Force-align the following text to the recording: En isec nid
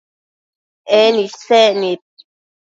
En 0.99 1.13
isec 1.25 1.73
nid 1.81 2.01